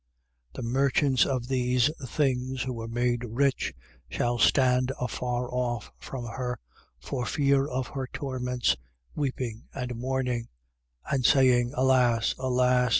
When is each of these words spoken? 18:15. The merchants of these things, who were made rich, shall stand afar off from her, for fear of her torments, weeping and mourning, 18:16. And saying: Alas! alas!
18:15. 0.55 0.55
The 0.55 0.61
merchants 0.63 1.25
of 1.27 1.47
these 1.47 1.91
things, 2.07 2.63
who 2.63 2.73
were 2.73 2.87
made 2.87 3.23
rich, 3.23 3.71
shall 4.09 4.39
stand 4.39 4.91
afar 4.99 5.47
off 5.53 5.91
from 5.99 6.25
her, 6.25 6.57
for 6.99 7.23
fear 7.27 7.67
of 7.67 7.89
her 7.89 8.07
torments, 8.11 8.75
weeping 9.13 9.65
and 9.75 9.93
mourning, 9.95 10.47
18:16. 11.05 11.13
And 11.17 11.25
saying: 11.27 11.71
Alas! 11.75 12.33
alas! 12.39 12.89